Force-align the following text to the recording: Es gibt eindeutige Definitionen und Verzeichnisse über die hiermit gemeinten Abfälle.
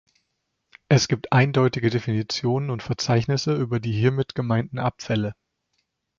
Es 0.89 1.07
gibt 1.07 1.31
eindeutige 1.31 1.91
Definitionen 1.91 2.71
und 2.71 2.81
Verzeichnisse 2.81 3.53
über 3.55 3.79
die 3.79 3.91
hiermit 3.91 4.33
gemeinten 4.33 4.79
Abfälle. 4.79 5.35